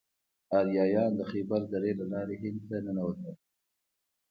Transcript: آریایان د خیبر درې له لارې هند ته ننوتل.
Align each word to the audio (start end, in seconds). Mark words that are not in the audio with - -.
آریایان 0.59 1.11
د 1.15 1.21
خیبر 1.31 1.61
درې 1.73 1.91
له 1.99 2.05
لارې 2.13 2.35
هند 2.43 2.59
ته 2.69 2.77
ننوتل. 2.85 3.35